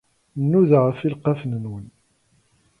Nnuda 0.41 0.79
ɣef 0.87 0.99
ileqqafen-nwen. 1.05 1.85